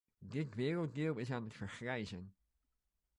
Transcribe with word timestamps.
Dit 0.25 0.55
werelddeel 0.55 1.17
is 1.17 1.31
aan 1.31 1.43
het 1.43 1.53
vergrijzen. 1.53 2.33